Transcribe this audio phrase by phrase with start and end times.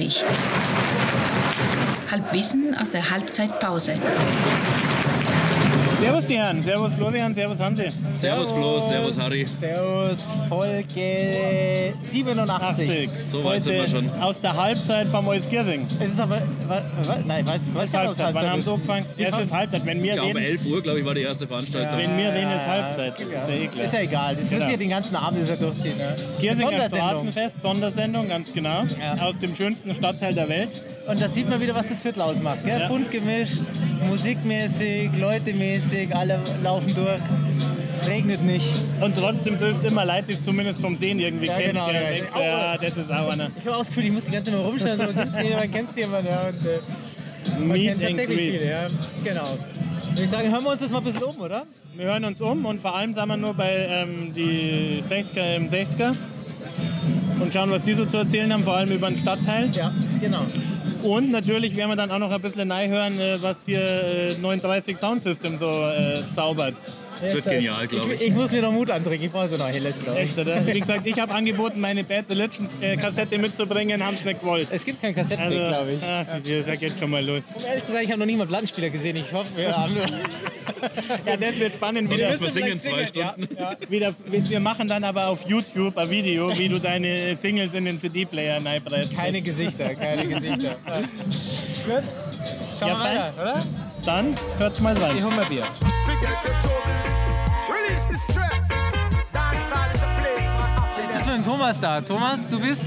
[0.00, 0.22] 9.30
[2.10, 3.94] Halbwissen aus der Halbzeitpause.
[6.00, 7.88] Servus die Herren, Servus Florian, Servus Hansi.
[8.14, 9.46] Servus Flo, Servus Harry.
[9.60, 10.18] Servus,
[10.48, 12.50] Folge 87.
[12.50, 13.10] 80.
[13.28, 14.10] So weit sind wir Heute schon.
[14.20, 15.86] Aus der Halbzeit vom Euskirchen.
[16.00, 16.40] Es ist aber.
[16.70, 18.68] Wa, wa, nein, weiß, weiß gar nicht, Halbzeit, was wann haben Halbzeit sie ist.
[18.68, 19.06] angefangen?
[19.18, 21.46] Es ist Halbzeit, wenn wir Ja, um reden, 11 Uhr, glaube ich, war die erste
[21.46, 21.98] Veranstaltung.
[21.98, 23.12] wenn wir reden, ist Halbzeit.
[23.14, 23.84] Das ist ja eh.
[23.84, 24.64] Ist ja egal, das wird Genau.
[24.64, 25.98] sich ja den ganzen Abend das ja durchziehen.
[25.98, 26.54] Ne?
[26.56, 26.88] Sondersendung.
[27.32, 28.82] Straßenfest, Sondersendung, ganz genau.
[29.00, 29.22] Ja.
[29.26, 30.68] Aus dem schönsten Stadtteil der Welt.
[31.08, 32.64] Und da sieht man wieder, was das Viertel ausmacht.
[32.64, 32.80] Gell?
[32.80, 32.88] Ja.
[32.88, 33.62] Bunt gemischt,
[34.08, 37.20] musikmäßig, leutemäßig, alle laufen durch.
[38.00, 38.66] Es regnet nicht.
[39.00, 41.72] Und trotzdem triffst immer es zumindest vom Sehen irgendwie Ja, kennst.
[41.72, 42.00] genau, ja.
[42.40, 43.50] Ja, das ist auch einer.
[43.58, 44.96] Ich habe auch das Gefühl, ich muss die ganze Zeit mal rumschauen.
[44.98, 46.28] so, Man kennt jemanden, man kennt jemanden.
[46.28, 48.70] Ja, und, äh, man kennt and tatsächlich viele.
[48.70, 48.86] Ja.
[49.24, 49.58] Genau.
[50.10, 51.66] Würde ich sagen, hören wir uns das mal ein bisschen um, oder?
[51.96, 55.68] Wir hören uns um und vor allem sind wir nur bei ähm, die 60er im
[55.70, 56.14] 60er
[57.40, 59.70] und schauen, was die so zu erzählen haben, vor allem über den Stadtteil.
[59.72, 60.42] Ja, genau.
[61.02, 64.34] Und natürlich werden wir dann auch noch ein bisschen neu hören, äh, was hier äh,
[64.40, 66.74] 39 Sound System so äh, zaubert.
[67.20, 68.26] Das wird genial, glaube Ich, ich.
[68.28, 70.28] ich muss mir noch Mut antrinken, ich brauche so noch Helles, glaube ich.
[70.28, 70.66] Echt, oder?
[70.66, 74.68] Wie gesagt, ich habe angeboten, meine Bad Religions äh, Kassette mitzubringen, haben es nicht gewollt.
[74.70, 76.02] Es gibt kein Kassettenweg, Also, glaube ich.
[76.02, 77.42] ach, diese- da geht schon mal los.
[77.54, 79.16] Um ehrlich zu sein, ich habe noch nie mal einen Plattenspieler gesehen.
[79.16, 79.94] Ich hoffe, wir haben.
[81.26, 82.08] Ja, das wird spannend.
[82.08, 83.90] Sonst Wieder, man singen zwei vielleicht singen, Stunden.
[83.90, 88.00] wieder, wir machen dann aber auf YouTube ein Video, wie du deine Singles in den
[88.00, 89.14] CD-Player reinbrettst.
[89.14, 90.76] Keine Gesichter, keine Gesichter.
[90.86, 90.96] Ja.
[91.00, 92.04] Gut.
[92.78, 93.58] Schauen Ja, wir weiter, oder?
[94.06, 95.12] Dann hört mal rein.
[95.18, 95.64] Ich hol mal Bier.
[97.90, 98.10] Jetzt
[101.16, 102.00] ist mit Thomas da.
[102.00, 102.84] Thomas, du bist.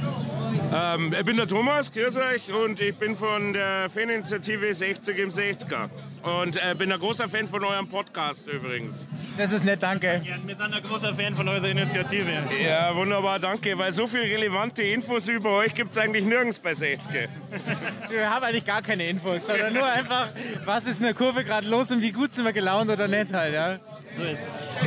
[0.74, 5.30] Ähm, ich bin der Thomas, grüß euch, und ich bin von der Faninitiative 60 im
[5.30, 5.90] 60er.
[6.24, 9.08] Und äh, bin ein großer Fan von eurem Podcast übrigens.
[9.38, 10.22] Das ist nett, danke.
[10.26, 12.32] Ja, wir sind ein großer Fan von eurer Initiative.
[12.64, 16.74] Ja, wunderbar, danke, weil so viele relevante Infos über euch gibt es eigentlich nirgends bei
[16.74, 17.30] 60.
[18.10, 20.30] Wir haben eigentlich gar keine Infos, sondern nur einfach,
[20.66, 23.34] was ist in der Kurve gerade los und wie gut sind wir gelaunt oder nicht
[23.34, 23.80] halt, ja.
[24.18, 24.40] So ist.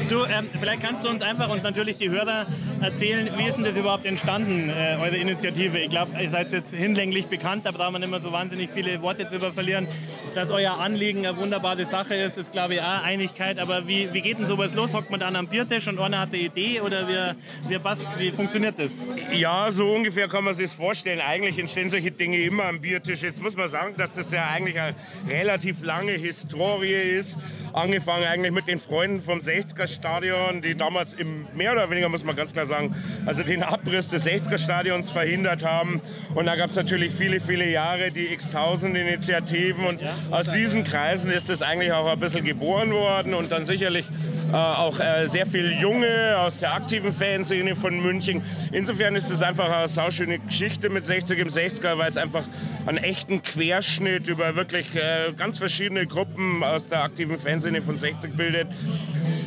[0.09, 2.47] Du, ähm, vielleicht kannst du uns einfach und natürlich die Hörer
[2.81, 5.79] erzählen, wie ist denn das überhaupt entstanden, äh, eure Initiative?
[5.79, 9.25] Ich glaube, ihr seid jetzt hinlänglich bekannt, da braucht man mehr so wahnsinnig viele Worte
[9.25, 9.89] drüber verlieren.
[10.35, 13.59] Dass euer Anliegen eine wunderbare Sache ist, ist glaube ich auch Einigkeit.
[13.59, 14.93] Aber wie, wie geht denn sowas los?
[14.93, 18.31] Hockt man dann am Biertisch und einer hat eine Idee oder wie, wie, passt, wie
[18.31, 18.93] funktioniert das?
[19.33, 21.21] Ja, so ungefähr kann man sich vorstellen.
[21.21, 23.23] Eigentlich entstehen solche Dinge immer am Biertisch.
[23.23, 24.95] Jetzt muss man sagen, dass das ja eigentlich eine
[25.29, 27.39] relativ lange Historie ist.
[27.73, 32.25] Angefangen eigentlich mit den Freunden vom 60er Stadion, die damals im, mehr oder weniger, muss
[32.25, 36.01] man ganz klar sagen, also den Abriss des 60er Stadions verhindert haben.
[36.35, 39.87] Und da gab es natürlich viele, viele Jahre die X-Tausend Initiativen.
[39.87, 44.07] Und aus diesen Kreisen ist es eigentlich auch ein bisschen geboren worden und dann sicherlich
[44.55, 48.43] auch äh, sehr viel Junge aus der aktiven Fanszene von München.
[48.73, 52.45] Insofern ist es einfach eine sauschöne Geschichte mit 60 im 60er, weil es einfach
[52.87, 58.37] einen echten Querschnitt über wirklich äh, ganz verschiedene Gruppen aus der aktiven Fanszene von 60
[58.37, 58.69] bildet.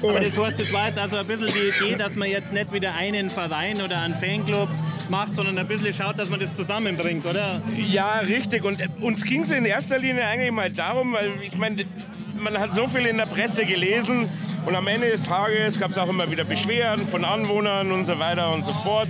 [0.02, 2.72] Aber das heißt, das war jetzt also ein bisschen die Idee, dass man jetzt nicht
[2.72, 4.70] wieder einen Verein oder einen Fanclub
[5.10, 7.62] macht, sondern ein bisschen schaut, dass man das zusammenbringt, oder?
[7.76, 8.64] Ja, richtig.
[8.64, 11.86] Und äh, uns ging es in erster Linie eigentlich mal darum, weil ich meine,
[12.40, 14.30] man hat so viel in der Presse gelesen
[14.66, 18.18] und am Ende des Tages gab es auch immer wieder Beschwerden von Anwohnern und so
[18.20, 19.08] weiter und so fort.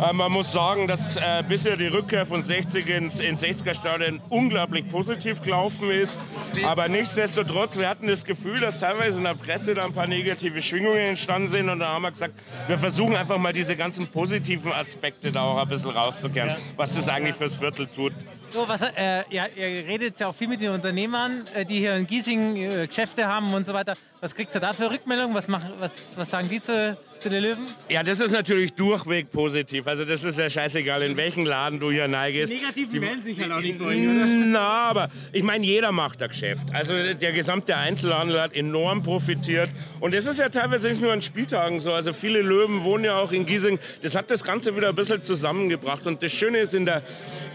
[0.00, 4.88] Äh, man muss sagen, dass äh, bisher die Rückkehr von 60 ins, ins 60er-Stadion unglaublich
[4.88, 6.20] positiv gelaufen ist.
[6.64, 10.62] Aber nichtsdestotrotz, wir hatten das Gefühl, dass teilweise in der Presse da ein paar negative
[10.62, 11.68] Schwingungen entstanden sind.
[11.68, 12.34] Und da haben wir gesagt,
[12.66, 17.08] wir versuchen einfach mal diese ganzen positiven Aspekte da auch ein bisschen rauszukehren, was das
[17.08, 18.12] eigentlich fürs Viertel tut.
[18.50, 21.96] So, was, äh, ja, ihr redet ja auch viel mit den Unternehmern, äh, die hier
[21.96, 23.92] in Giesing äh, Geschäfte haben und so weiter.
[24.20, 25.34] Was kriegt ihr da für Rückmeldungen?
[25.34, 27.66] Was, machen, was, was sagen die zu, zu den Löwen?
[27.88, 29.86] Ja, das ist natürlich durchweg positiv.
[29.86, 32.52] Also das ist ja scheißegal, in welchen Laden du hier neigest.
[32.52, 36.28] Negativen melden sich halt auch nicht bei euch, Na, aber ich meine, jeder macht ein
[36.28, 36.68] Geschäft.
[36.72, 39.70] Also der gesamte Einzelhandel hat enorm profitiert.
[40.00, 41.92] Und das ist ja teilweise nicht nur an Spieltagen so.
[41.92, 43.78] Also viele Löwen wohnen ja auch in Giesing.
[44.02, 46.06] Das hat das Ganze wieder ein bisschen zusammengebracht.
[46.06, 47.02] Und das Schöne ist, in der,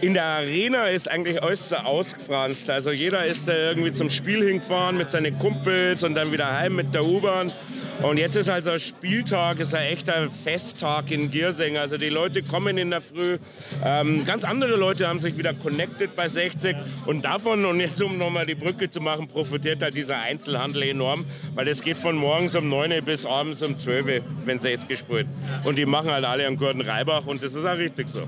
[0.00, 2.70] in der Arena ist eigentlich alles so ausgefranst.
[2.70, 6.76] Also jeder ist da irgendwie zum Spiel hingefahren mit seinen Kumpels und dann wieder heim
[6.76, 7.52] mit der U-Bahn.
[8.02, 8.80] Und jetzt ist also ein
[9.54, 11.76] Spieltag, ist ein echter Festtag in Giersing.
[11.76, 13.38] Also die Leute kommen in der Früh.
[13.84, 16.76] Ähm, ganz andere Leute haben sich wieder connected bei 60.
[17.06, 21.24] Und davon, und jetzt um nochmal die Brücke zu machen, profitiert halt dieser Einzelhandel enorm.
[21.54, 24.70] Weil es geht von morgens um 9 Uhr bis abends um 12 Uhr, wenn sie
[24.70, 25.26] jetzt gespielt.
[25.64, 28.26] Und die machen halt alle einen guten Reibach und das ist auch richtig so.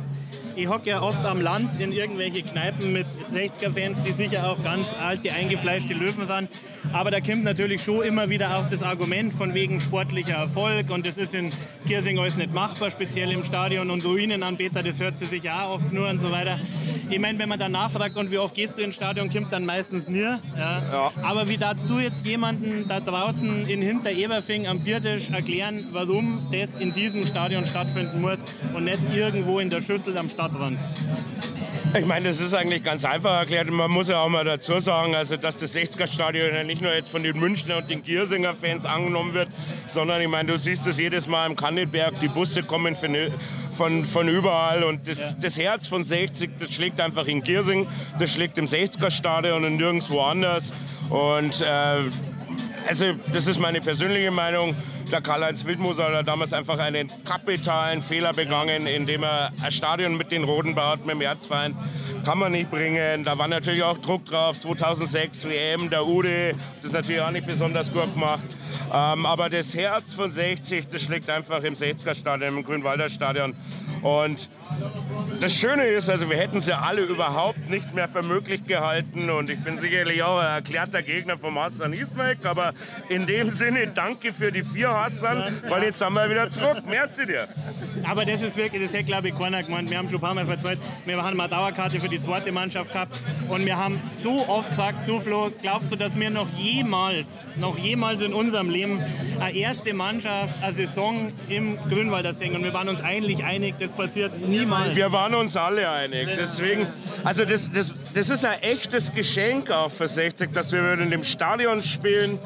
[0.57, 4.87] Ich hocke ja oft am Land in irgendwelche Kneipen mit 60er-Fans, die sicher auch ganz
[5.01, 6.49] alte, eingefleischte Löwen sind.
[6.93, 11.07] Aber da kommt natürlich schon immer wieder auch das Argument von wegen sportlicher Erfolg und
[11.07, 11.51] das ist in
[11.87, 15.93] Kirsing alles nicht machbar, speziell im Stadion und Ruinenanbeter, das hört sie sich auch oft
[15.93, 16.59] nur und so weiter.
[17.11, 19.65] Ich meine, wenn man dann nachfragt und wie oft gehst du ins Stadion, kommt dann
[19.65, 20.21] meistens nie.
[20.21, 20.41] Ja.
[20.57, 21.13] Ja.
[21.23, 26.81] Aber wie darfst du jetzt jemanden da draußen in Hintereberfing am Biertisch erklären, warum das
[26.81, 28.39] in diesem Stadion stattfinden muss
[28.75, 30.79] und nicht irgendwo in der Schüssel am Stadtrand?
[31.99, 33.71] Ich meine, das ist eigentlich ganz einfach erklärt.
[33.71, 37.09] Man muss ja auch mal dazu sagen, also, dass das 60er-Stadion ja nicht nur jetzt
[37.09, 39.49] von den Münchner und den Giersinger Fans angenommen wird,
[39.89, 43.17] sondern ich meine, du siehst es jedes Mal im Kannelberg, die Busse kommen von,
[43.73, 45.37] von, von überall und das, Ja.
[45.41, 47.87] das Herz von 60, das schlägt einfach in Giersing,
[48.19, 50.73] das schlägt im 60er-Stadion und nirgendwo anders.
[51.09, 52.11] Und äh,
[52.89, 54.75] also, das ist meine persönliche Meinung.
[55.11, 60.33] Der Karl-Heinz Wildmoser hat damals einfach einen kapitalen Fehler begangen, indem er ein Stadion mit
[60.33, 61.77] den Roten baut, mit dem Erzfeind.
[62.25, 63.25] Kann man nicht bringen.
[63.25, 64.59] Da war natürlich auch Druck drauf.
[64.59, 68.45] 2006 WM, der Ude, das ist natürlich auch nicht besonders gut gemacht.
[68.93, 73.55] Ähm, aber das Herz von 60, das schlägt einfach im 60er-Stadion, im Grünwalder Stadion.
[74.03, 74.49] Und
[75.41, 79.31] das Schöne ist, also wir hätten es ja alle überhaupt nicht mehr für möglich gehalten
[79.31, 82.73] und ich bin sicherlich auch ein erklärter Gegner vom Hassan Ismail, aber
[83.09, 86.83] in dem Sinne danke für die vier Hassan, weil jetzt sind wir wieder zurück.
[86.87, 87.49] Merci dir.
[88.05, 89.91] Aber das ist wirklich, das hätte glaube ich keiner gemeint.
[89.91, 92.93] Wir haben schon ein paar Mal verzeiht, wir haben eine Dauerkarte für die zweite Mannschaft
[92.93, 93.19] gehabt
[93.49, 97.27] und wir haben so oft gesagt, du Flo, glaubst du, dass wir noch jemals,
[97.57, 99.03] noch jemals in unserem Leben
[99.41, 102.57] eine erste Mannschaft, eine Saison im Grünwalder singen?
[102.57, 104.97] Und wir waren uns eigentlich einig, das passiert niemals.
[104.97, 106.29] Wir waren uns alle einig.
[106.37, 106.87] Deswegen,
[107.25, 111.25] also das, das, das ist ein echtes Geschenk auch für 60, dass wir in dem
[111.25, 112.39] Stadion spielen.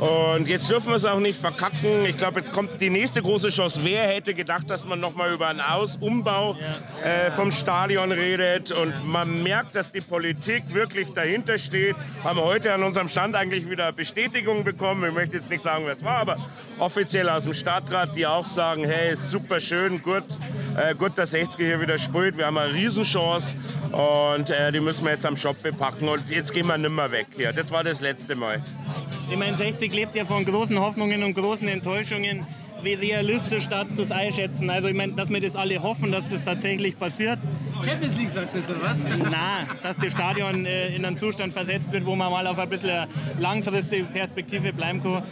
[0.00, 2.04] Und jetzt dürfen wir es auch nicht verkacken.
[2.04, 3.80] Ich glaube, jetzt kommt die nächste große Chance.
[3.82, 6.56] Wer hätte gedacht, dass man noch mal über einen Aus Umbau
[7.02, 8.70] äh, vom Stadion redet?
[8.70, 11.96] Und man merkt, dass die Politik wirklich dahinter steht.
[12.22, 15.04] Haben heute an unserem Stand eigentlich wieder Bestätigung bekommen.
[15.08, 16.36] Ich möchte jetzt nicht sagen, wer es war, aber
[16.78, 20.24] offiziell aus dem Stadtrat, die auch sagen, hey, ist super schön, gut,
[20.76, 22.36] äh, gut, dass 60 hier wieder spielt.
[22.36, 23.56] Wir haben eine Riesenchance
[23.90, 26.08] und äh, die müssen wir jetzt am Schopf packen.
[26.08, 27.52] Und jetzt gehen wir nimmer weg hier.
[27.52, 28.62] Das war das letzte Mal.
[29.30, 32.46] Ich meine, 60 lebt ja von großen Hoffnungen und großen Enttäuschungen.
[32.82, 34.70] Wie realistisch darfst du es einschätzen?
[34.70, 37.38] Also ich meine, dass wir das alle hoffen, dass das tatsächlich passiert.
[37.84, 39.06] Champions League sagst du jetzt, oder was?
[39.30, 42.68] Na, dass das Stadion äh, in einen Zustand versetzt wird, wo man mal auf ein
[42.68, 43.06] bisschen
[43.38, 45.22] langfristige Perspektive bleiben kann.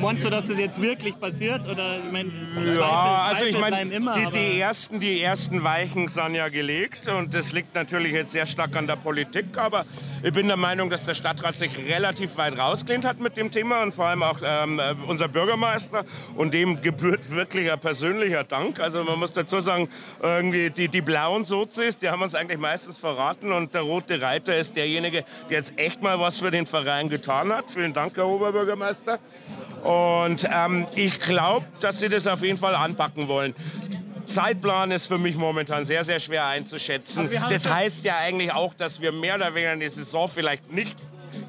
[0.00, 1.66] Meinst du, dass das jetzt wirklich passiert?
[1.68, 2.30] Oder ich meine,
[2.64, 7.34] Zweifel, Ja, also ich meine, die, die, ersten, die ersten Weichen sind ja gelegt und
[7.34, 9.84] das liegt natürlich jetzt sehr stark an der Politik, aber
[10.22, 13.82] ich bin der Meinung, dass der Stadtrat sich relativ weit rausgelehnt hat mit dem Thema
[13.82, 16.04] und vor allem auch ähm, äh, unser Bürgermeister
[16.36, 18.78] und dem gebührt wirklich ein persönlicher Dank.
[18.78, 19.88] Also man muss dazu sagen,
[20.22, 24.56] irgendwie die, die blauen Sozis, die haben uns eigentlich meistens verraten und der rote Reiter
[24.56, 27.72] ist derjenige, der jetzt echt mal was für den Verein getan hat.
[27.72, 29.18] Vielen Dank, Herr Oberbürgermeister.
[29.82, 33.54] Und ähm, ich glaube, dass sie das auf jeden Fall anpacken wollen.
[34.24, 37.28] Zeitplan ist für mich momentan sehr, sehr schwer einzuschätzen.
[37.50, 40.96] Das heißt ja eigentlich auch, dass wir mehr oder weniger die Saison vielleicht nicht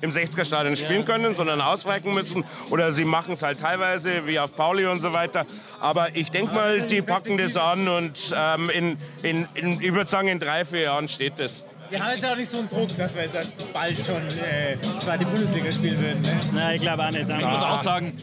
[0.01, 2.43] im 60er-Stadion spielen können, sondern ausweichen müssen.
[2.69, 5.45] Oder sie machen es halt teilweise, wie auf Pauli und so weiter.
[5.79, 10.09] Aber ich denke mal, die packen das an und ähm, in, in, in, ich würde
[10.09, 11.63] sagen, in drei, vier Jahren steht das.
[11.89, 15.25] Wir haben jetzt auch nicht so einen Druck, dass wir jetzt bald schon äh, zweite
[15.25, 16.21] Bundesliga spielen würden.
[16.21, 16.39] Ne?
[16.53, 17.29] Na, ich glaube auch nicht.
[17.29, 18.17] Ich muss auch sagen,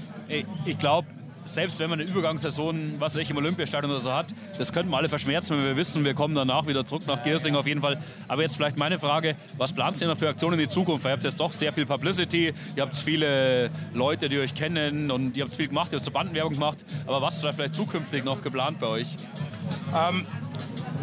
[0.64, 1.06] ich glaube,
[1.52, 4.26] selbst wenn man eine Übergangssaison, was ich, im Olympiastadion oder so hat,
[4.58, 7.54] das könnten wir alle verschmerzen, wenn wir wissen, wir kommen danach wieder zurück nach Giersing
[7.54, 8.02] auf jeden Fall.
[8.28, 11.04] Aber jetzt vielleicht meine Frage, was plant ihr noch für Aktionen in die Zukunft?
[11.04, 15.36] Ihr habt jetzt doch sehr viel Publicity, ihr habt viele Leute, die euch kennen und
[15.36, 16.78] ihr habt viel gemacht, ihr habt so Bandenwerbung gemacht.
[17.06, 19.08] Aber was ist da vielleicht zukünftig noch geplant bei euch?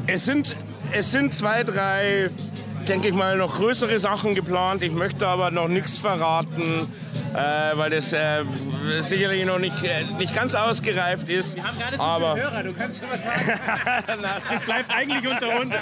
[0.07, 0.55] Es sind,
[0.91, 2.31] es sind zwei, drei,
[2.87, 4.81] denke ich mal, noch größere Sachen geplant.
[4.81, 6.87] Ich möchte aber noch nichts verraten,
[7.33, 8.43] äh, weil das äh,
[9.01, 11.55] sicherlich noch nicht, äh, nicht ganz ausgereift ist.
[11.55, 13.41] Wir haben nicht so aber viele Hörer, du kannst schon was sagen.
[14.49, 15.73] Das bleibt eigentlich unter uns.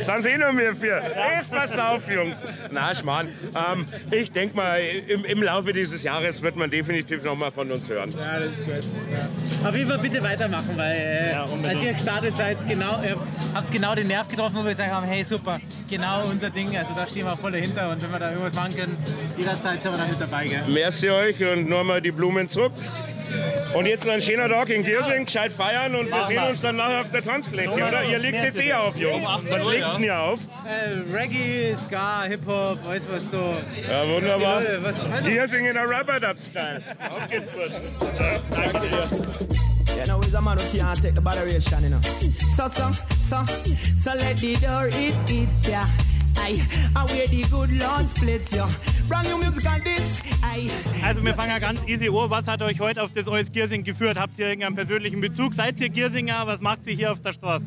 [0.00, 1.02] sind eh nur wir vier.
[1.36, 2.36] Jetzt pass auf, Jungs.
[2.70, 3.28] Na, Schmarrn.
[3.54, 7.70] Ähm, ich denke mal, im, im Laufe dieses Jahres wird man definitiv noch mal von
[7.70, 8.10] uns hören.
[8.10, 8.74] Ja, das ist gut.
[9.12, 9.68] Ja.
[9.68, 13.14] Auf jeden Fall bitte weitermachen, weil äh, Ja, als ihr gestartet seid, genau, äh,
[13.54, 16.94] habt genau den Nerv getroffen, wo wir gesagt haben, hey super, genau unser Ding, also
[16.94, 18.96] da stehen wir voll dahinter und wenn wir da irgendwas machen können,
[19.44, 20.46] jederzeit sind wir da mit dabei.
[20.46, 20.62] Gell?
[20.68, 22.72] Merci euch und nur mal die Blumen zurück.
[23.74, 26.48] Und jetzt noch ein schöner Tag in Giersing, gescheit feiern und wir Machen sehen wir.
[26.50, 28.04] uns dann nachher auf der Tanzfläche, oder?
[28.04, 29.26] Ihr legt jetzt eh auf, Jungs.
[29.26, 30.40] 18 Was legt denn ihr auf?
[30.64, 33.54] Äh, Reggae, Ska, Hip-Hop, weißt du was so.
[33.90, 34.62] Ja, wunderbar.
[35.24, 36.82] Giersing in der Rubber-Dub-Style.
[37.10, 37.82] Auf geht's, Burschen.
[38.14, 38.38] Ciao.
[38.50, 39.08] Danke dir.
[39.98, 42.00] You know, he's a man who can't take the botheration, you know.
[42.54, 42.90] So, so,
[43.22, 43.44] so,
[43.96, 45.84] so let the door it eats ya.
[51.04, 52.30] Also wir fangen ja ganz easy an.
[52.30, 54.18] Was hat euch heute auf das Eus Giersing geführt?
[54.18, 55.54] Habt ihr irgendeinen persönlichen Bezug?
[55.54, 56.46] Seid ihr Giersinger?
[56.46, 57.66] Was macht ihr hier auf der Straße?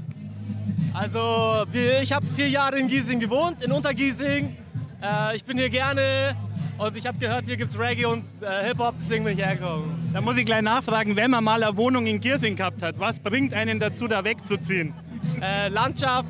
[0.93, 1.65] Also,
[2.01, 4.55] ich habe vier Jahre in Giesing gewohnt, in Untergiesing.
[5.01, 6.36] Äh, ich bin hier gerne
[6.77, 10.09] und ich habe gehört, hier gibt es Reggae und äh, Hip-Hop, deswegen bin ich hergekommen.
[10.13, 13.19] Da muss ich gleich nachfragen, wenn man mal eine Wohnung in Giersing gehabt hat, was
[13.19, 14.93] bringt einen dazu, da wegzuziehen?
[15.41, 16.29] Äh, Landschaft,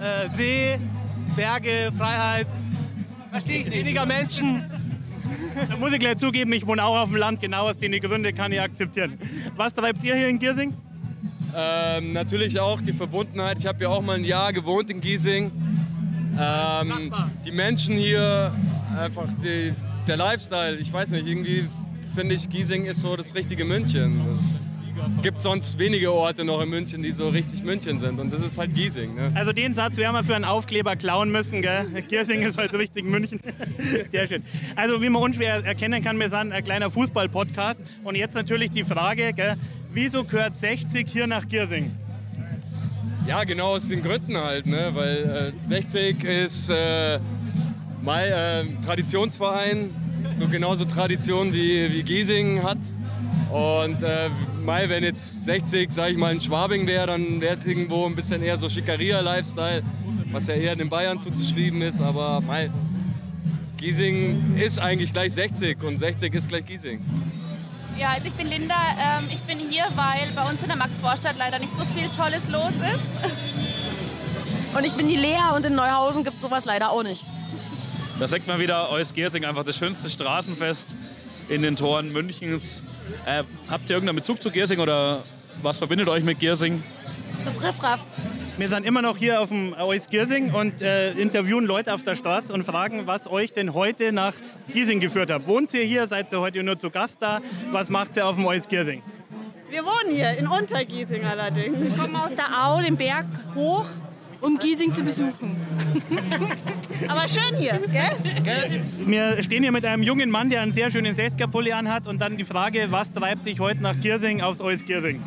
[0.00, 0.78] äh, See,
[1.36, 2.46] Berge, Freiheit,
[3.46, 4.64] weniger Menschen.
[5.68, 8.34] Da muss ich gleich zugeben, ich wohne auch auf dem Land, genau aus den Gründen
[8.34, 9.18] kann ich akzeptieren.
[9.56, 10.74] Was treibt ihr hier in Giersing?
[11.54, 13.58] Ähm, natürlich auch die Verbundenheit.
[13.58, 15.50] Ich habe ja auch mal ein Jahr gewohnt in Giesing.
[16.38, 17.12] Ähm,
[17.44, 18.52] die Menschen hier,
[18.98, 19.74] einfach die,
[20.06, 20.76] der Lifestyle.
[20.76, 21.68] Ich weiß nicht, irgendwie
[22.14, 24.20] finde ich, Giesing ist so das richtige München.
[24.32, 24.58] Es
[25.22, 28.18] gibt sonst wenige Orte noch in München, die so richtig München sind.
[28.18, 29.14] Und das ist halt Giesing.
[29.14, 29.32] Ne?
[29.34, 31.86] Also den Satz werden wir für einen Aufkleber klauen müssen, gell?
[32.08, 33.40] Giersing ist halt richtig München.
[34.10, 34.42] Sehr schön.
[34.74, 37.80] Also wie man unschwer erkennen kann, wir sind ein kleiner Fußball-Podcast.
[38.04, 39.56] Und jetzt natürlich die Frage, gell?
[39.92, 41.92] wieso gehört 60 hier nach Giersing?
[43.26, 44.90] Ja, genau aus den Gründen halt, ne?
[44.94, 47.20] weil äh, 60 ist äh,
[48.02, 49.90] mein äh, Traditionsverein,
[50.38, 52.78] so genauso Tradition wie, wie Giesing hat.
[53.52, 54.30] Und äh,
[54.64, 58.14] Mai, wenn jetzt 60, sag ich mal, in Schwabing wäre, dann wäre es irgendwo ein
[58.14, 59.82] bisschen eher so Schickeria-Lifestyle,
[60.30, 62.00] was ja eher den Bayern zuzuschreiben ist.
[62.00, 62.70] Aber Mai,
[63.76, 67.00] Giesing ist eigentlich gleich 60 und 60 ist gleich Giesing.
[67.98, 68.74] Ja, also ich bin Linda.
[68.98, 72.48] Ähm, ich bin hier, weil bei uns in der Max-Vorstadt leider nicht so viel Tolles
[72.50, 73.42] los ist.
[74.76, 77.22] Und ich bin die Lea und in Neuhausen gibt es sowas leider auch nicht.
[78.18, 80.94] Da sagt man wieder, Eus Giersing einfach das schönste Straßenfest
[81.48, 82.82] in den Toren Münchens.
[83.26, 85.22] Äh, habt ihr irgendeinen Bezug zu Giersing oder
[85.60, 86.82] was verbindet euch mit Giersing?
[87.44, 88.00] Das Riffraff.
[88.56, 92.16] Wir sind immer noch hier auf dem Eus Giersing und äh, interviewen Leute auf der
[92.16, 94.34] Straße und fragen, was euch denn heute nach
[94.72, 95.46] Giesing geführt hat.
[95.46, 96.06] Wohnt ihr hier?
[96.06, 97.40] Seid ihr heute nur zu Gast da?
[97.70, 99.02] Was macht ihr auf dem Eus Giersing?
[99.70, 101.78] Wir wohnen hier in Untergiesing allerdings.
[101.78, 103.86] Wir kommen aus der Au, den Berg hoch,
[104.42, 105.56] um Giesing zu besuchen.
[107.08, 108.82] Aber schön hier, gell?
[109.04, 112.36] Wir stehen hier mit einem jungen Mann, der einen sehr schönen 60er-Pulli anhat und dann
[112.36, 115.22] die Frage, was treibt dich heute nach Giersing aufs Eus Giersing?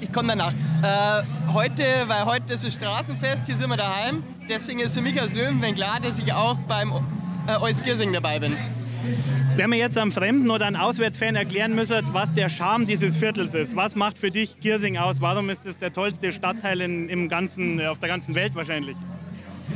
[0.00, 0.52] Ich komme danach.
[0.52, 4.22] Äh, heute, weil heute ist das Straßenfest, hier sind wir daheim.
[4.48, 6.92] Deswegen ist für mich als Löwenfan klar, dass ich auch beim
[7.46, 8.56] äh, Eus Giersing dabei bin.
[9.56, 13.54] Wenn wir jetzt einem Fremden oder einem Auswärtsfan erklären müssen, was der Charme dieses Viertels
[13.54, 15.20] ist, was macht für dich Giersing aus?
[15.20, 18.96] Warum ist es der tollste Stadtteil in, im ganzen, auf der ganzen Welt wahrscheinlich?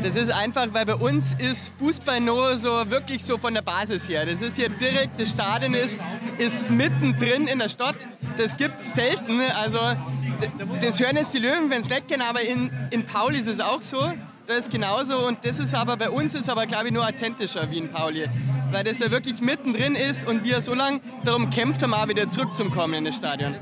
[0.02, 4.08] Das ist einfach, weil bei uns ist Fußball nur so wirklich so von der Basis
[4.08, 4.26] her.
[4.26, 6.04] Das ist hier direkt, das Stadion ist,
[6.38, 8.06] ist mittendrin in der Stadt.
[8.36, 9.40] Das gibt es selten.
[9.62, 9.78] Also
[10.80, 13.80] das hören jetzt die Löwen, wenn es kennen, aber in, in Pauli ist es auch
[13.80, 14.12] so.
[14.46, 17.70] Das ist genauso und das ist aber bei uns ist aber glaube ich nur authentischer
[17.70, 18.26] wie in Pauli,
[18.72, 22.28] weil das ja wirklich mittendrin ist und wir so lange darum kämpft haben, auch wieder
[22.28, 23.54] zurückzukommen in das Stadion.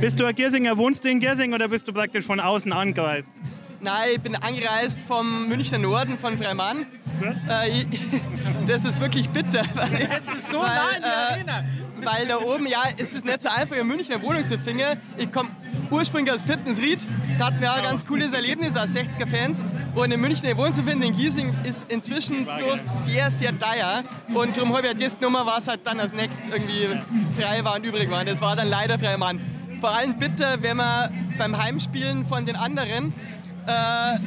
[0.00, 3.28] Bist du ein Giersinger, wohnst du in Giersing oder bist du praktisch von außen angereist?
[3.84, 6.86] Nein, ich bin angereist vom Münchner Norden, von Freimann.
[7.50, 7.86] Äh, ich,
[8.66, 9.62] das ist wirklich bitter.
[9.74, 11.64] Weil, Jetzt ist so nah in die Arena.
[12.02, 14.98] Weil da oben, ja, es ist nicht so einfach, in München eine Wohnung zu finden.
[15.18, 15.50] Ich komme
[15.90, 17.06] ursprünglich aus Pittensried.
[17.36, 19.66] Da hatten wir auch ein ganz cooles Erlebnis als 60er-Fans.
[19.94, 24.02] Und in München eine Wohnung zu finden, in Giesing, ist inzwischen durch sehr, sehr teuer.
[24.32, 26.88] Und darum habe ich das genommen, was halt dann als nächstes irgendwie
[27.38, 28.24] frei war und übrig war.
[28.24, 29.42] Das war dann leider Freimann.
[29.82, 33.12] Vor allem bitter, wenn man beim Heimspielen von den anderen
[33.66, 34.18] äh,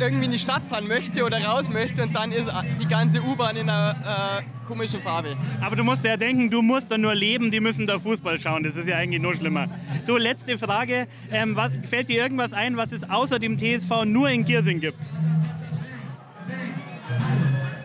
[0.00, 3.56] irgendwie in die Stadt fahren möchte oder raus möchte und dann ist die ganze U-Bahn
[3.56, 3.94] in einer
[4.40, 5.36] äh, komischen Farbe.
[5.60, 8.62] Aber du musst ja denken, du musst da nur leben, die müssen da Fußball schauen.
[8.62, 9.68] Das ist ja eigentlich nur schlimmer.
[10.06, 11.06] Du, letzte Frage.
[11.30, 14.98] Ähm, was, fällt dir irgendwas ein, was es außer dem TSV nur in Giersing gibt?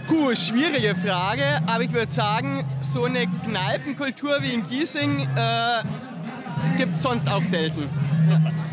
[0.08, 6.96] Puh, schwierige Frage, aber ich würde sagen, so eine Kneipenkultur wie in Giesing äh, gibt
[6.96, 7.88] es sonst auch selten.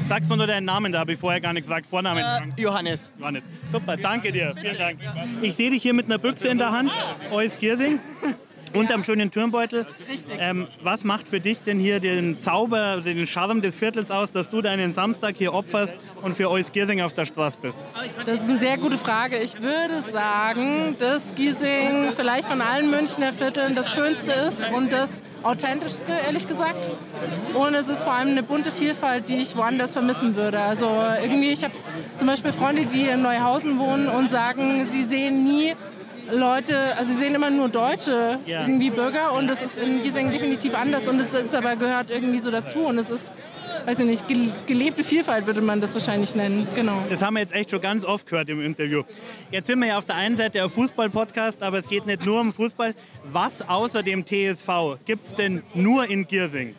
[0.09, 1.87] Sagst mal nur deinen Namen, da habe ich vorher gar nicht gesagt.
[1.87, 2.23] Vornamen.
[2.23, 3.11] Äh, Johannes.
[3.19, 3.43] Johannes.
[3.71, 4.55] Super, danke dir.
[4.61, 4.99] Vielen Dank.
[5.43, 6.93] Ich sehe dich hier mit einer Büchse in der Hand,
[7.33, 7.99] Eus Giersing.
[8.73, 9.87] Unterm schönen Turmbeutel.
[10.39, 14.51] Ähm, was macht für dich denn hier den Zauber, den Charme des Viertels aus, dass
[14.51, 17.79] du deinen Samstag hier opferst und für Eus Giersing auf der Straße bist?
[18.27, 19.39] Das ist eine sehr gute Frage.
[19.39, 25.23] Ich würde sagen, dass Giesing vielleicht von allen Münchner Vierteln das Schönste ist und das
[25.47, 26.89] authentischste, ehrlich gesagt.
[27.55, 30.61] Und es ist vor allem eine bunte Vielfalt, die ich woanders vermissen würde.
[30.61, 30.87] Also
[31.23, 31.75] irgendwie, ich habe
[32.17, 35.75] zum Beispiel Freunde, die in Neuhausen wohnen und sagen, sie sehen nie
[36.31, 40.75] Leute, also sie sehen immer nur deutsche irgendwie Bürger und das ist in Giesing definitiv
[40.75, 43.33] anders und es ist aber gehört irgendwie so dazu und es ist
[43.87, 46.67] weiß ich nicht, gel- gelebte Vielfalt würde man das wahrscheinlich nennen.
[46.75, 47.03] Genau.
[47.09, 49.03] Das haben wir jetzt echt schon ganz oft gehört im Interview.
[49.51, 52.41] Jetzt sind wir ja auf der einen Seite ein Fußball-Podcast, aber es geht nicht nur
[52.41, 52.95] um Fußball.
[53.25, 56.75] Was außer dem TSV gibt es denn nur in Giersing?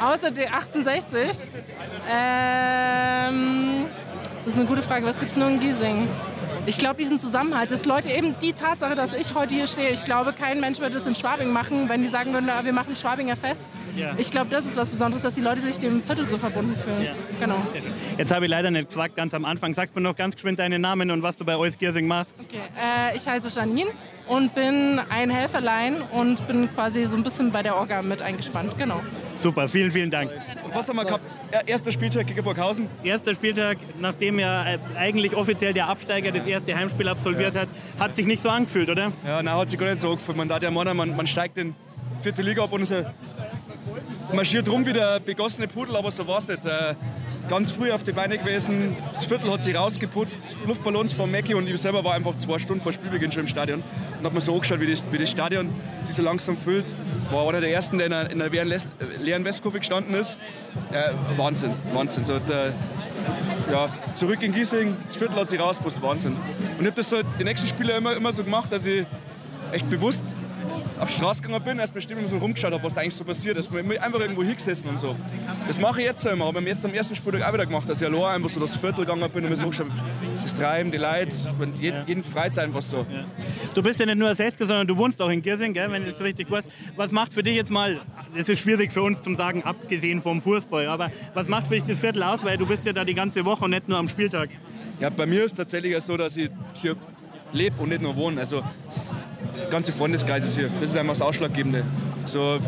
[0.00, 1.48] Außer der 1860.
[2.10, 3.84] Ähm,
[4.44, 5.06] das ist eine gute Frage.
[5.06, 6.08] Was gibt es nur in Giesing?
[6.66, 10.04] Ich glaube, diesen Zusammenhalt, dass Leute eben die Tatsache, dass ich heute hier stehe, ich
[10.04, 12.96] glaube, kein Mensch würde es in Schwabing machen, wenn die sagen würden, "Ah, wir machen
[12.96, 13.60] Schwabinger Fest.
[13.96, 14.12] Ja.
[14.18, 17.02] Ich glaube, das ist was Besonderes, dass die Leute sich dem Viertel so verbunden fühlen.
[17.02, 17.12] Ja.
[17.40, 17.56] Genau.
[18.18, 19.72] Jetzt habe ich leider nicht gefragt, ganz am Anfang.
[19.74, 22.34] Sag mir noch ganz geschwind deinen Namen und was du bei Eus Giersing machst.
[22.38, 22.60] Okay.
[22.80, 23.90] Äh, ich heiße Janine
[24.28, 28.76] und bin ein Helferlein und bin quasi so ein bisschen bei der Orga mit eingespannt.
[28.78, 29.00] Genau.
[29.36, 30.30] Super, vielen, vielen Dank.
[30.72, 31.24] Was haben wir gehabt?
[31.66, 32.88] Erster Spieltag gegen Burghausen.
[33.02, 38.16] Erster Spieltag, nachdem ja äh, eigentlich offiziell der Absteiger das erste Heimspiel absolviert hat, hat
[38.16, 39.12] sich nicht so angefühlt, oder?
[39.26, 40.36] Ja, nein, hat sich gar nicht so angefühlt.
[40.36, 41.74] Man, darf ja man, man steigt in
[42.22, 43.06] vierte Liga ab und ist ein-
[44.32, 46.64] marschiert rum wie der begossene Pudel, aber so war es nicht.
[46.64, 46.94] Äh,
[47.48, 51.68] ganz früh auf die Beine gewesen, das Viertel hat sich rausgeputzt, Luftballons vom Mackie und
[51.68, 53.82] ich selber war einfach zwei Stunden vor Spielbeginn schon im Stadion
[54.18, 55.70] und habe mir so angeschaut, wie das, wie das Stadion
[56.02, 56.94] sich so langsam füllt.
[57.30, 58.80] War einer der ersten, der in einer, in einer leeren, äh,
[59.22, 60.38] leeren Westkurve gestanden ist.
[60.92, 62.24] Äh, Wahnsinn, Wahnsinn.
[62.24, 62.72] So, der,
[63.70, 66.32] ja, zurück in Giesing, das Viertel hat sich rausgeputzt, Wahnsinn.
[66.32, 69.06] Und ich habe das so die nächsten Spiele immer, immer so gemacht, dass ich
[69.72, 70.22] echt bewusst
[70.98, 73.24] auf die Straße gegangen bin, erst mal still so rumgeschaut habe, was da eigentlich so
[73.24, 73.70] passiert ist.
[73.70, 75.14] Ich einfach irgendwo hingesessen und so.
[75.66, 77.66] Das mache ich jetzt so immer, aber wir haben jetzt am ersten Spieltag auch wieder
[77.66, 79.86] gemacht, dass ich allein einfach so das Viertel gegangen bin und mir so geschaut
[80.42, 83.04] das Treiben, die Leute und jeden, jeden freut einfach so.
[83.74, 86.12] Du bist ja nicht nur Sechsker, sondern du wohnst auch in Giersing, gell, wenn ich
[86.12, 86.64] das richtig weiß.
[86.94, 88.00] Was macht für dich jetzt mal,
[88.36, 91.84] das ist schwierig für uns zu sagen, abgesehen vom Fußball, aber was macht für dich
[91.84, 94.08] das Viertel aus, weil du bist ja da die ganze Woche und nicht nur am
[94.08, 94.50] Spieltag.
[95.00, 96.96] Ja, bei mir ist es tatsächlich so, dass ich hier
[97.52, 98.40] lebe und nicht nur wohne.
[98.40, 98.62] Also
[99.70, 100.70] ganze Freundeskreis ist hier.
[100.80, 101.84] Das ist einfach das Ausschlaggebende.
[102.24, 102.58] So,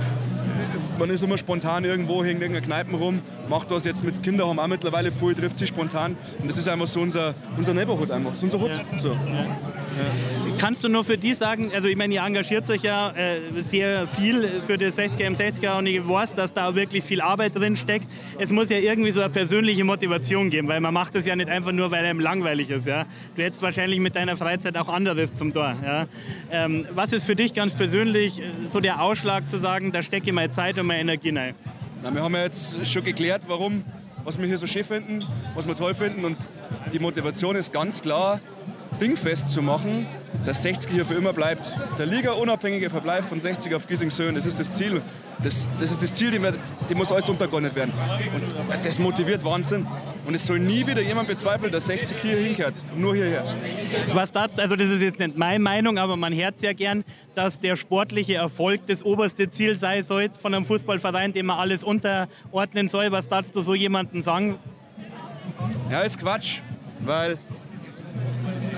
[0.99, 4.59] man ist immer spontan irgendwo, hängt irgendeine Kneipen rum, macht was jetzt mit Kindern, haben
[4.59, 6.17] auch mittlerweile voll, trifft sich spontan.
[6.41, 8.73] Und das ist einfach so unser, unser Neighborhood einfach, so unser Hut.
[9.01, 9.17] So.
[10.59, 14.09] Kannst du nur für die sagen, also ich meine, ihr engagiert euch ja äh, sehr
[14.09, 17.77] viel für das 60er im 60er und ich weiß, dass da wirklich viel Arbeit drin
[17.77, 18.09] steckt.
[18.39, 21.49] Es muss ja irgendwie so eine persönliche Motivation geben, weil man macht das ja nicht
[21.49, 22.87] einfach nur, weil einem langweilig ist.
[22.87, 23.07] Ja?
[23.37, 25.77] Du hättest wahrscheinlich mit deiner Freizeit auch anderes zum Tor.
[25.85, 26.07] Ja?
[26.51, 30.27] Ähm, was ist für dich ganz persönlich äh, so der Ausschlag zu sagen, da stecke
[30.27, 31.55] ich meine Zeit und meine Energie rein?
[32.03, 33.85] Na, wir haben ja jetzt schon geklärt, warum,
[34.25, 35.21] was wir hier so schön finden,
[35.55, 36.25] was wir toll finden.
[36.25, 36.37] Und
[36.93, 38.41] die Motivation ist ganz klar,
[39.01, 40.07] dingfest zu machen,
[40.45, 41.73] dass 60 hier für immer bleibt.
[41.99, 45.03] Der Liga-unabhängige Verbleib von 60 auf Giesingshöhen, das ist das Ziel.
[45.43, 47.93] Das, das ist das Ziel, dem, dem muss alles untergeordnet werden.
[48.35, 49.87] Und das motiviert Wahnsinn.
[50.27, 52.75] Und es soll nie wieder jemand bezweifeln, dass 60 hier hinkehrt.
[52.97, 53.45] Nur hierher.
[54.13, 57.05] Was dazu, also das ist jetzt nicht meine Meinung, aber man hört ja gern,
[57.37, 61.85] dass der sportliche Erfolg das oberste Ziel sein soll von einem Fußballverein, dem man alles
[61.85, 63.13] unterordnen soll.
[63.13, 64.59] Was darfst du so jemandem sagen?
[65.89, 66.59] Ja, ist Quatsch.
[67.01, 67.39] Weil,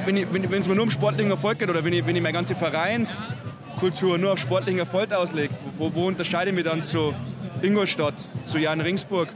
[0.05, 2.22] wenn es wenn, wenn's mir nur um sportlichen Erfolg geht oder wenn ich, wenn ich
[2.22, 7.14] meine ganze Vereinskultur nur auf sportlichen Erfolg auslege, wo, wo unterscheide ich mich dann zu
[7.62, 9.29] Ingolstadt, zu Jan Ringsburg,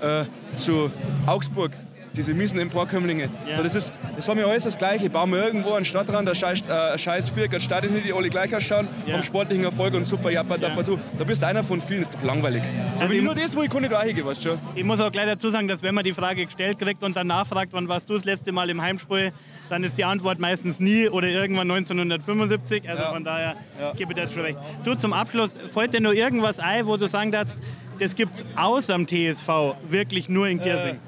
[0.00, 0.90] äh, zu
[1.26, 1.72] Augsburg?
[2.16, 3.28] Diese miesen Emporkömmlinge.
[3.48, 3.56] Ja.
[3.56, 5.10] So, das, ist, das haben wir alles das Gleiche.
[5.10, 8.88] Bauen wir irgendwo einen Stadtrand, ein scheiß, äh, scheiß Viereck, Stadion die alle gleich ausschauen,
[9.06, 9.14] Ja.
[9.14, 10.98] haben sportlichen Erfolg und super Jappa, Dappa, du.
[11.18, 12.62] Da bist du einer von vielen, ist langweilig.
[12.62, 14.58] So, Also wenn ich nur das, wo ich nicht hingehen, weißt schon.
[14.74, 17.26] Ich muss auch gleich dazu sagen, dass wenn man die Frage gestellt kriegt und dann
[17.26, 19.32] nachfragt, wann warst du das letzte Mal im Heimspiel,
[19.68, 22.88] dann ist die Antwort meistens nie oder irgendwann 1975.
[22.88, 23.56] Also von daher
[23.96, 24.58] gebe ich dir schon recht.
[24.84, 27.56] Du zum Abschluss, fällt dir nur irgendwas ein, wo du sagen darfst,
[27.98, 29.48] das gibt es außer dem TSV
[29.88, 30.98] wirklich nur in Giersing?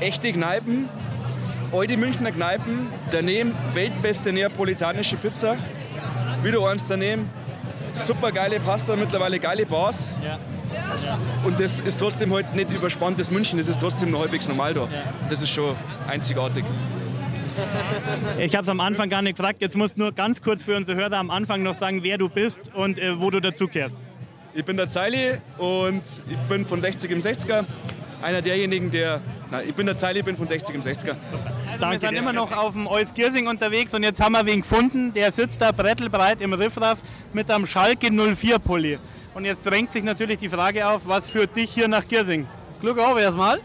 [0.00, 0.88] Echte Kneipen,
[1.72, 5.56] alte Münchner Kneipen, daneben weltbeste neapolitanische Pizza,
[6.42, 7.30] wieder eins daneben,
[7.94, 10.16] super geile Pasta, mittlerweile geile Bars.
[11.44, 14.88] Und das ist trotzdem heute nicht überspanntes München, das ist trotzdem noch halbwegs normal da.
[15.28, 15.76] Das ist schon
[16.08, 16.64] einzigartig.
[18.38, 19.60] Ich habe es am Anfang gar nicht gefragt.
[19.60, 22.28] Jetzt musst du nur ganz kurz für unsere Hörer am Anfang noch sagen, wer du
[22.28, 23.96] bist und äh, wo du dazugehörst.
[24.54, 27.64] Ich bin der Zeili und ich bin von 60 im 60er.
[28.22, 29.20] Einer derjenigen, der.
[29.50, 31.16] Nein, ich bin der Zeili, bin von 60 im 60er.
[31.72, 35.12] Also wir sind immer noch auf dem Euskirchen unterwegs und jetzt haben wir wen gefunden,
[35.14, 36.98] der sitzt da brettelbreit im Riffraff
[37.32, 38.98] mit einem Schalke 04 Pulli.
[39.34, 42.46] Und jetzt drängt sich natürlich die Frage auf, was führt dich hier nach Giersing?
[42.80, 43.60] Glück auf erstmal.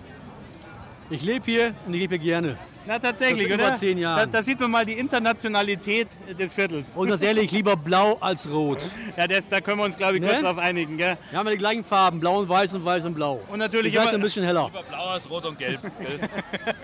[1.12, 2.58] Ich lebe hier und ich lebe hier gerne.
[2.88, 3.68] Na tatsächlich, Seit oder?
[3.68, 4.32] über zehn Jahren.
[4.32, 6.08] Da, da sieht man mal die Internationalität
[6.39, 6.88] des Viertels.
[6.96, 8.80] Und ganz ehrlich, lieber blau als rot.
[9.15, 10.28] Ja, das, da können wir uns, glaube ich, Ne?
[10.30, 10.98] kurz drauf einigen.
[10.98, 11.18] Gell?
[11.30, 13.39] Wir haben ja die gleichen Farben, blau und weiß und weiß und blau.
[13.52, 14.70] Und natürlich immer- ein bisschen heller.
[14.89, 15.80] Blau als Rot und Gelb.
[16.00, 16.20] Gell?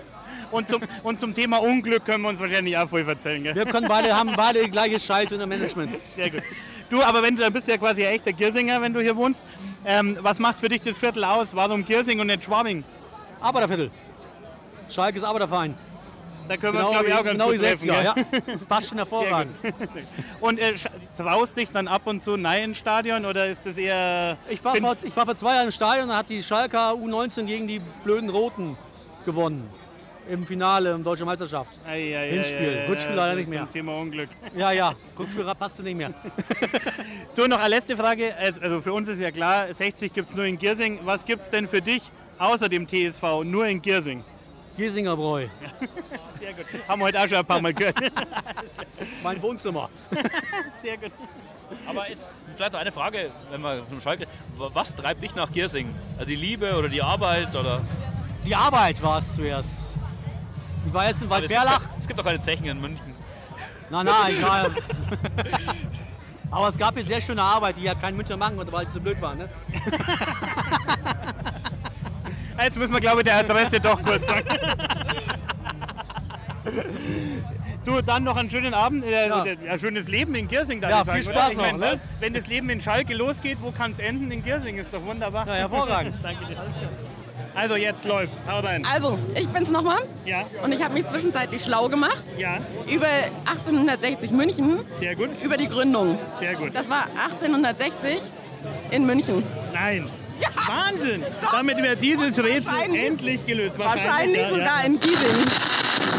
[0.50, 3.42] Und zum, und zum Thema Unglück können wir uns wahrscheinlich auch voll erzählen.
[3.42, 3.54] Gell?
[3.54, 5.96] Wir können beide, haben beide die gleiche Scheiße in der Management.
[6.14, 6.42] Sehr gut.
[6.90, 9.16] Du, aber wenn du, dann bist du ja quasi ein echter Giersinger, wenn du hier
[9.16, 9.42] wohnst.
[9.86, 11.48] Ähm, was macht für dich das Viertel aus?
[11.52, 12.84] Warum Giersing und nicht Schwabing?
[13.40, 13.90] Arbeiterviertel.
[13.90, 14.01] Schalke
[14.88, 15.74] ist Arbeiterverein.
[16.48, 17.90] Da können wir Genau uns, glaube ich, auch ganz genau gut treffen.
[17.90, 18.24] 60er, gell?
[18.32, 18.52] ja.
[18.52, 19.52] Das passt schon hervorragend.
[20.40, 20.74] Und äh,
[21.16, 24.36] traust dich dann ab und zu nein ins Stadion oder ist das eher...
[24.48, 27.44] Ich war, vor, ich war vor zwei Jahren im Stadion, da hat die Schalker U19
[27.44, 28.76] gegen die blöden Roten
[29.24, 29.68] gewonnen.
[30.28, 31.80] Im Finale, im Deutschen Meisterschaft.
[31.86, 32.84] Ei, ei, ei, Hinspiel.
[32.88, 33.68] Rückspiel ei, leider nicht mehr.
[33.70, 34.28] Thema Unglück.
[34.56, 34.94] Ja, ja.
[35.18, 36.12] Rückspiel passte nicht mehr.
[37.34, 38.34] So, noch eine letzte Frage.
[38.60, 40.98] Also für uns ist ja klar, 60 gibt es nur in Giersing.
[41.04, 42.02] Was gibt es denn für dich
[42.38, 44.22] außer dem TSV nur in Giersing?
[44.76, 45.46] Giersinger Bräu.
[46.40, 46.66] Sehr gut.
[46.88, 47.96] Haben wir heute auch schon ein paar Mal gehört.
[49.22, 49.88] mein Wohnzimmer.
[50.82, 51.12] Sehr gut.
[51.86, 54.26] Aber jetzt vielleicht noch eine Frage, wenn man vom Schalke.
[54.56, 55.94] Was treibt dich nach Giersing?
[56.16, 57.80] Also die Liebe oder die Arbeit oder?
[58.44, 59.70] Die Arbeit war es zuerst.
[60.86, 61.82] Ich war jetzt in Aber es gibt Waldberlach.
[61.82, 63.14] doch- Es gibt doch keine Zechen in München.
[63.90, 64.70] Nein, nein, egal.
[66.50, 68.92] Aber es gab hier sehr schöne Arbeit, die ja kein Münchner machen konnte, weil es
[68.92, 69.34] zu blöd war.
[69.34, 69.48] Ne?
[72.60, 74.46] Jetzt müssen wir, glaube ich, der Adresse doch kurz sagen.
[77.84, 79.42] Du, dann noch einen schönen Abend, äh, Ja.
[79.42, 80.80] oder ein schönes Leben in Giersing.
[80.80, 81.32] darf Ja, ich sagen, viel?
[81.32, 82.00] Spaß noch, mein, ne?
[82.20, 84.30] Wenn das Leben in Schalke losgeht, wo kann es enden?
[84.30, 85.46] In Giersing ist doch wunderbar.
[85.48, 86.14] Ja, hervorragend.
[86.22, 86.56] Danke dir.
[87.56, 88.34] Also jetzt läuft.
[88.48, 88.86] Hau rein.
[88.90, 89.98] Also, ich bin's nochmal.
[90.24, 90.44] Ja.
[90.62, 92.22] Und ich habe mich zwischenzeitlich schlau gemacht.
[92.38, 92.58] Ja.
[92.88, 93.08] Über
[93.46, 94.78] 1860 München.
[95.00, 95.30] Sehr gut.
[95.42, 96.18] Über die Gründung.
[96.38, 96.74] Sehr gut.
[96.74, 98.22] Das war 1860
[98.92, 99.42] in München.
[99.74, 100.08] Nein.
[100.66, 101.22] Wahnsinn!
[101.40, 103.78] Damit wäre dieses Rätsel Wahrscheinlich- endlich gelöst.
[103.78, 104.86] Wahrscheinlich ja, sogar ja.
[104.86, 105.46] in Giesing.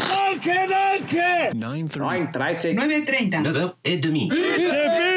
[0.08, 1.56] Danke, danke!
[1.56, 1.98] 9.30.
[2.32, 2.74] 9.30.
[2.74, 3.44] 9h30.
[3.84, 4.28] 9h30.
[4.28, 5.13] Bitte,